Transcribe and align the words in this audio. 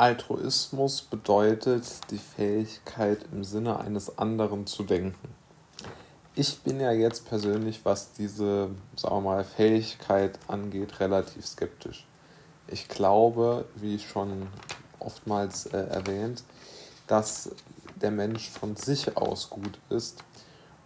Altruismus 0.00 1.02
bedeutet 1.02 1.84
die 2.10 2.16
Fähigkeit 2.16 3.26
im 3.32 3.44
Sinne 3.44 3.80
eines 3.80 4.16
anderen 4.16 4.66
zu 4.66 4.82
denken. 4.82 5.28
Ich 6.34 6.60
bin 6.60 6.80
ja 6.80 6.90
jetzt 6.90 7.28
persönlich, 7.28 7.80
was 7.84 8.12
diese, 8.12 8.70
sagen 8.96 9.16
wir 9.16 9.20
mal, 9.20 9.44
Fähigkeit 9.44 10.38
angeht, 10.48 11.00
relativ 11.00 11.44
skeptisch. 11.44 12.06
Ich 12.66 12.88
glaube, 12.88 13.66
wie 13.74 13.98
schon 13.98 14.46
oftmals 15.00 15.66
äh, 15.66 15.76
erwähnt, 15.76 16.44
dass 17.06 17.50
der 18.00 18.10
Mensch 18.10 18.48
von 18.48 18.76
sich 18.76 19.18
aus 19.18 19.50
gut 19.50 19.78
ist 19.90 20.24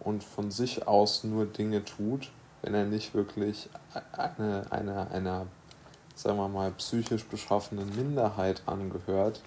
und 0.01 0.25
von 0.25 0.51
sich 0.51 0.89
aus 0.89 1.23
nur 1.23 1.45
Dinge 1.45 1.85
tut, 1.85 2.33
wenn 2.63 2.73
er 2.73 2.83
nicht 2.83 3.13
wirklich 3.13 3.69
eine, 4.11 4.65
eine, 4.71 5.09
einer 5.11 5.47
sagen 6.15 6.37
wir 6.37 6.47
mal, 6.47 6.71
psychisch 6.71 7.25
beschaffenen 7.25 7.93
Minderheit 7.95 8.63
angehört, 8.65 9.41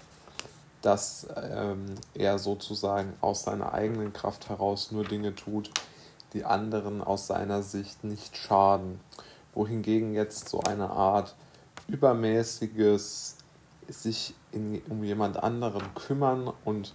dass 0.82 1.26
ähm, 1.36 1.86
er 2.14 2.38
sozusagen 2.38 3.14
aus 3.20 3.42
seiner 3.42 3.72
eigenen 3.72 4.12
Kraft 4.12 4.48
heraus 4.48 4.92
nur 4.92 5.04
Dinge 5.04 5.34
tut, 5.34 5.70
die 6.34 6.44
anderen 6.44 7.02
aus 7.02 7.26
seiner 7.26 7.62
Sicht 7.62 8.04
nicht 8.04 8.36
schaden. 8.36 9.00
Wohingegen 9.54 10.14
jetzt 10.14 10.48
so 10.48 10.60
eine 10.60 10.90
Art 10.90 11.34
übermäßiges 11.88 13.36
sich 13.88 14.34
in, 14.52 14.80
um 14.88 15.02
jemand 15.02 15.42
anderen 15.42 15.82
kümmern 15.94 16.52
und 16.64 16.94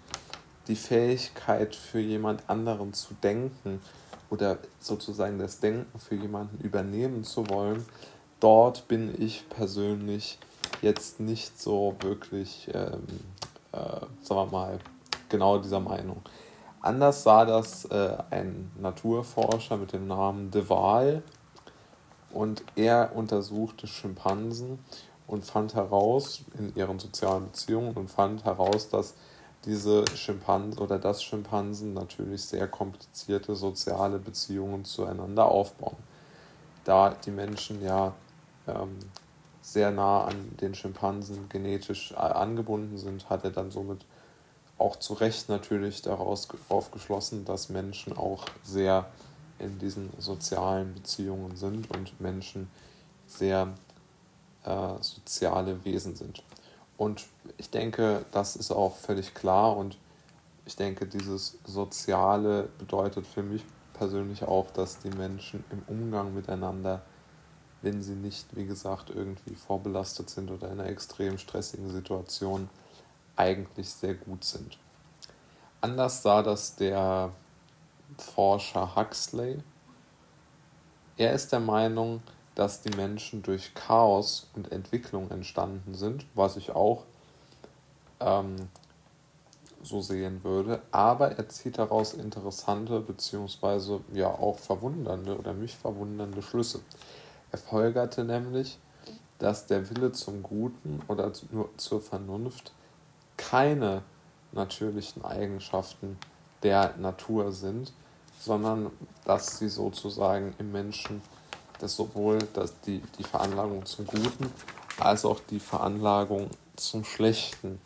die 0.68 0.76
Fähigkeit 0.76 1.76
für 1.76 2.00
jemand 2.00 2.50
anderen 2.50 2.94
zu 2.94 3.16
denken 3.16 3.82
oder 4.30 4.60
sozusagen 4.80 5.40
das 5.40 5.60
Denken 5.60 6.00
für 6.00 6.16
jemanden 6.16 6.64
übernehmen 6.64 7.24
zu 7.24 7.50
wollen, 7.50 7.86
dort 8.44 8.90
bin 8.90 9.16
ich 9.22 9.48
persönlich 9.48 10.38
jetzt 10.82 11.22
nicht 11.22 11.60
so 11.62 11.96
wirklich, 12.02 12.70
ähm, 12.74 13.04
äh, 13.72 13.78
sagen 14.22 14.42
wir 14.42 14.46
mal, 14.48 14.80
genau 15.30 15.60
dieser 15.60 15.80
Meinung. 15.80 16.22
Anders 16.82 17.24
sah 17.24 17.46
das 17.46 17.86
äh, 17.86 18.18
ein 18.30 18.70
Naturforscher 18.78 19.78
mit 19.78 19.94
dem 19.94 20.08
Namen 20.08 20.52
De 20.52 20.68
Waal 20.68 21.24
und 22.34 22.64
er 22.76 23.16
untersuchte 23.16 23.88
Schimpansen 23.88 24.80
und 25.26 25.46
fand 25.46 25.76
heraus 25.76 26.44
in 26.60 26.76
ihren 26.76 27.00
sozialen 27.00 27.46
Beziehungen 27.46 27.94
und 27.94 28.12
fand 28.12 28.44
heraus, 28.44 28.90
dass 28.90 29.14
diese 29.64 30.04
Schimpansen 30.18 30.82
oder 30.82 31.00
das 31.00 31.24
Schimpansen 31.24 31.94
natürlich 31.94 32.44
sehr 32.44 32.68
komplizierte 32.68 33.56
soziale 33.56 34.20
Beziehungen 34.20 34.84
zueinander 34.84 35.46
aufbauen. 35.46 35.96
Da 36.84 37.12
die 37.12 37.32
Menschen 37.32 37.82
ja 37.82 38.14
ähm, 38.68 38.98
sehr 39.62 39.92
nah 39.92 40.26
an 40.26 40.58
den 40.60 40.76
Schimpansen 40.76 41.48
genetisch 41.50 42.12
äh, 42.12 42.16
angebunden 42.16 42.98
sind, 42.98 43.30
hat 43.30 43.44
er 43.44 43.52
dann 43.52 43.72
somit 43.72 44.06
auch 44.78 44.98
zu 44.98 45.14
Recht 45.14 45.50
natürlich 45.50 46.02
daraus 46.02 46.48
aufgeschlossen, 46.70 47.46
dass 47.46 47.70
Menschen 47.70 48.18
auch 48.18 48.46
sehr 48.64 49.06
in 49.60 49.80
diesen 49.80 50.10
sozialen 50.18 50.94
Beziehungen 50.94 51.56
sind 51.56 51.90
und 51.96 52.20
Menschen 52.20 52.70
sehr 53.28 53.74
äh, 54.66 54.94
soziale 55.00 55.84
Wesen 55.86 56.16
sind. 56.16 56.44
Und 56.98 57.26
ich 57.58 57.70
denke, 57.70 58.26
das 58.32 58.56
ist 58.56 58.72
auch 58.72 58.96
völlig 58.96 59.34
klar 59.34 59.78
und 59.78 59.98
ich 60.66 60.76
denke, 60.76 61.06
dieses 61.06 61.58
Soziale 61.66 62.70
bedeutet 62.78 63.28
für 63.28 63.44
mich 63.44 63.64
persönlich 63.94 64.44
auch, 64.44 64.72
dass 64.72 65.00
die 65.00 65.10
Menschen 65.10 65.64
im 65.72 65.84
Umgang 65.88 66.34
miteinander 66.34 67.02
wenn 67.84 68.02
sie 68.02 68.16
nicht, 68.16 68.56
wie 68.56 68.66
gesagt, 68.66 69.10
irgendwie 69.10 69.56
vorbelastet 69.56 70.30
sind 70.30 70.50
oder 70.50 70.72
in 70.72 70.80
einer 70.80 70.90
extrem 70.90 71.38
stressigen 71.38 71.90
Situation, 71.92 72.70
eigentlich 73.36 73.90
sehr 73.90 74.14
gut 74.14 74.44
sind. 74.44 74.78
Anders 75.82 76.24
sah 76.24 76.42
das 76.42 76.76
der 76.76 77.32
Forscher 78.18 78.96
Huxley. 78.96 79.60
Er 81.18 81.34
ist 81.34 81.52
der 81.52 81.60
Meinung, 81.60 82.22
dass 82.56 82.82
die 82.82 82.96
Menschen 82.96 83.42
durch 83.42 83.74
Chaos 83.74 84.48
und 84.56 84.72
Entwicklung 84.72 85.30
entstanden 85.30 85.94
sind, 85.94 86.26
was 86.36 86.56
ich 86.56 86.72
auch 86.72 87.04
ähm, 88.20 88.70
so 89.82 90.02
sehen 90.02 90.44
würde. 90.44 90.82
Aber 90.92 91.32
er 91.32 91.50
zieht 91.50 91.78
daraus 91.78 92.14
interessante 92.14 93.02
bzw. 93.02 94.00
ja 94.14 94.28
auch 94.28 94.60
verwundernde 94.60 95.38
oder 95.38 95.54
mich 95.54 95.76
verwundernde 95.76 96.42
Schlüsse. 96.42 96.80
Er 97.54 97.60
folgerte 97.60 98.24
nämlich, 98.24 98.80
dass 99.38 99.68
der 99.68 99.88
Wille 99.90 100.12
zum 100.12 100.42
Guten 100.42 101.04
oder 101.08 101.32
nur 101.52 101.70
zur 101.78 102.02
Vernunft 102.02 102.74
keine 103.38 104.02
natürlichen 104.54 105.24
Eigenschaften 105.24 106.18
der 106.64 106.96
Natur 106.98 107.52
sind, 107.52 107.94
sondern 108.40 108.90
dass 109.24 109.60
sie 109.60 109.70
sozusagen 109.70 110.56
im 110.58 110.72
Menschen 110.72 111.22
dass 111.80 111.96
sowohl 111.96 112.40
dass 112.54 112.80
die, 112.82 113.04
die 113.20 113.24
Veranlagung 113.24 113.86
zum 113.86 114.08
Guten 114.08 114.52
als 114.98 115.26
auch 115.26 115.40
die 115.50 115.60
Veranlagung 115.60 116.50
zum 116.76 117.04
Schlechten 117.04 117.80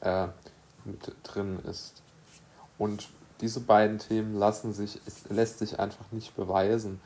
äh, 0.00 0.28
mit 0.84 1.14
drin 1.22 1.60
ist. 1.70 2.02
Und 2.78 3.08
diese 3.40 3.60
beiden 3.60 3.98
Themen 3.98 4.34
lassen 4.34 4.72
sich, 4.72 4.98
es 5.06 5.28
lässt 5.28 5.58
sich 5.58 5.78
einfach 5.78 6.10
nicht 6.10 6.34
beweisen 6.34 7.00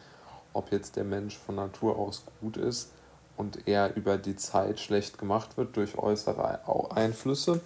ob 0.52 0.72
jetzt 0.72 0.96
der 0.96 1.04
Mensch 1.04 1.36
von 1.36 1.56
Natur 1.56 1.98
aus 1.98 2.24
gut 2.40 2.56
ist 2.56 2.90
und 3.36 3.68
er 3.68 3.94
über 3.96 4.18
die 4.18 4.36
Zeit 4.36 4.80
schlecht 4.80 5.18
gemacht 5.18 5.56
wird 5.56 5.76
durch 5.76 5.96
äußere 5.96 6.60
Einflüsse 6.94 7.60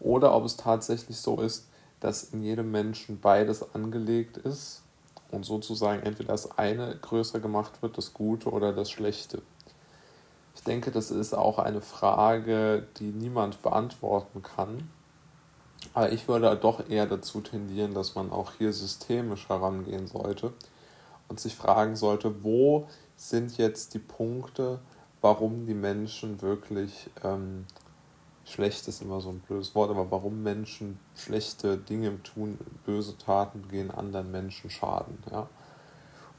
oder 0.00 0.34
ob 0.34 0.44
es 0.44 0.56
tatsächlich 0.56 1.16
so 1.18 1.40
ist, 1.40 1.66
dass 2.00 2.24
in 2.24 2.42
jedem 2.42 2.70
Menschen 2.70 3.20
beides 3.20 3.74
angelegt 3.74 4.36
ist 4.36 4.82
und 5.30 5.44
sozusagen 5.44 6.02
entweder 6.02 6.32
das 6.32 6.58
eine 6.58 6.96
größer 6.96 7.40
gemacht 7.40 7.82
wird, 7.82 7.98
das 7.98 8.14
Gute 8.14 8.50
oder 8.50 8.72
das 8.72 8.90
Schlechte. 8.90 9.42
Ich 10.54 10.62
denke, 10.62 10.90
das 10.90 11.10
ist 11.10 11.34
auch 11.34 11.58
eine 11.58 11.80
Frage, 11.80 12.86
die 12.98 13.10
niemand 13.10 13.62
beantworten 13.62 14.42
kann. 14.42 14.90
Aber 15.94 16.12
ich 16.12 16.26
würde 16.28 16.54
doch 16.56 16.88
eher 16.88 17.06
dazu 17.06 17.40
tendieren, 17.40 17.94
dass 17.94 18.14
man 18.14 18.30
auch 18.32 18.52
hier 18.58 18.72
systemisch 18.72 19.48
herangehen 19.48 20.08
sollte 20.08 20.52
und 21.28 21.40
sich 21.40 21.54
fragen 21.54 21.96
sollte, 21.96 22.42
wo 22.42 22.88
sind 23.16 23.56
jetzt 23.58 23.94
die 23.94 23.98
Punkte, 23.98 24.80
warum 25.20 25.66
die 25.66 25.74
Menschen 25.74 26.40
wirklich, 26.40 27.10
ähm, 27.24 27.66
schlecht 28.44 28.88
ist 28.88 29.02
immer 29.02 29.20
so 29.20 29.30
ein 29.30 29.40
blödes 29.40 29.74
Wort, 29.74 29.90
aber 29.90 30.10
warum 30.10 30.42
Menschen 30.42 30.98
schlechte 31.14 31.76
Dinge 31.76 32.22
tun, 32.22 32.58
böse 32.86 33.18
Taten 33.18 33.62
begehen, 33.62 33.90
anderen 33.90 34.30
Menschen 34.30 34.70
schaden. 34.70 35.18
Ja? 35.30 35.48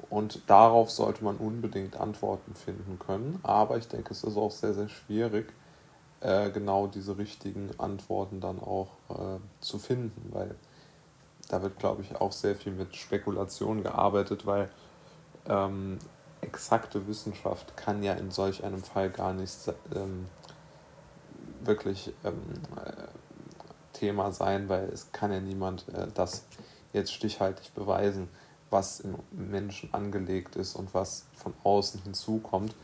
Und 0.09 0.41
darauf 0.47 0.89
sollte 0.89 1.23
man 1.23 1.37
unbedingt 1.37 1.97
Antworten 1.97 2.55
finden 2.55 2.97
können. 2.97 3.39
Aber 3.43 3.77
ich 3.77 3.87
denke, 3.87 4.11
es 4.11 4.23
ist 4.23 4.37
auch 4.37 4.51
sehr, 4.51 4.73
sehr 4.73 4.89
schwierig, 4.89 5.53
äh, 6.21 6.49
genau 6.49 6.87
diese 6.87 7.17
richtigen 7.17 7.69
Antworten 7.77 8.41
dann 8.41 8.59
auch 8.59 8.89
äh, 9.09 9.39
zu 9.59 9.77
finden, 9.77 10.29
weil 10.33 10.55
da 11.49 11.61
wird, 11.61 11.77
glaube 11.79 12.03
ich, 12.03 12.15
auch 12.15 12.31
sehr 12.31 12.55
viel 12.55 12.71
mit 12.71 12.95
Spekulation 12.95 13.83
gearbeitet, 13.83 14.45
weil 14.45 14.69
ähm, 15.47 15.99
exakte 16.41 17.07
Wissenschaft 17.07 17.75
kann 17.75 18.01
ja 18.03 18.13
in 18.13 18.31
solch 18.31 18.63
einem 18.63 18.81
Fall 18.81 19.09
gar 19.09 19.33
nicht 19.33 19.57
ähm, 19.93 20.27
wirklich 21.61 22.13
ähm, 22.23 22.41
äh, 22.77 23.07
Thema 23.93 24.31
sein, 24.31 24.69
weil 24.69 24.85
es 24.89 25.11
kann 25.11 25.31
ja 25.31 25.41
niemand 25.41 25.89
äh, 25.89 26.07
das 26.13 26.45
jetzt 26.93 27.13
stichhaltig 27.13 27.73
beweisen, 27.73 28.29
was 28.69 28.99
im 28.99 29.15
Menschen 29.31 29.93
angelegt 29.93 30.55
ist 30.55 30.75
und 30.75 30.93
was 30.93 31.25
von 31.35 31.53
außen 31.63 32.01
hinzukommt. 32.03 32.75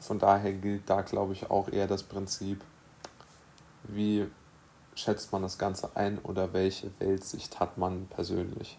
Von 0.00 0.18
daher 0.18 0.52
gilt 0.52 0.88
da, 0.88 1.02
glaube 1.02 1.34
ich, 1.34 1.50
auch 1.50 1.68
eher 1.68 1.86
das 1.86 2.02
Prinzip, 2.02 2.62
wie 3.84 4.26
schätzt 4.94 5.32
man 5.32 5.42
das 5.42 5.58
Ganze 5.58 5.96
ein 5.96 6.18
oder 6.18 6.52
welche 6.52 6.90
Weltsicht 6.98 7.60
hat 7.60 7.78
man 7.78 8.06
persönlich. 8.06 8.78